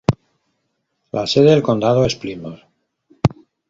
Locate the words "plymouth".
2.15-2.61